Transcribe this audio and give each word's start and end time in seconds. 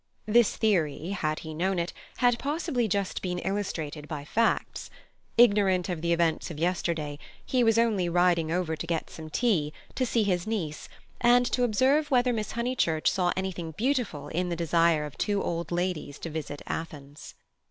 This 0.25 0.55
theory, 0.57 1.09
had 1.09 1.37
he 1.41 1.53
known 1.53 1.77
it, 1.77 1.93
had 2.17 2.39
possibly 2.39 2.87
just 2.87 3.21
been 3.21 3.37
illustrated 3.37 4.07
by 4.07 4.25
facts. 4.25 4.89
Ignorant 5.37 5.89
of 5.89 6.01
the 6.01 6.11
events 6.11 6.49
of 6.49 6.57
yesterday 6.57 7.19
he 7.45 7.63
was 7.63 7.77
only 7.77 8.09
riding 8.09 8.51
over 8.51 8.75
to 8.75 8.87
get 8.87 9.11
some 9.11 9.29
tea, 9.29 9.71
to 9.93 10.03
see 10.03 10.23
his 10.23 10.47
niece, 10.47 10.89
and 11.21 11.45
to 11.51 11.61
observe 11.63 12.09
whether 12.09 12.33
Miss 12.33 12.53
Honeychurch 12.53 13.11
saw 13.11 13.31
anything 13.37 13.73
beautiful 13.73 14.29
in 14.29 14.49
the 14.49 14.55
desire 14.55 15.05
of 15.05 15.19
two 15.19 15.39
old 15.43 15.71
ladies 15.71 16.17
to 16.17 16.31
visit 16.31 16.63
Athens. 16.65 17.35